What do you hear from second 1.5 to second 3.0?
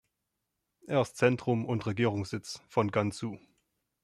und Regierungssitz von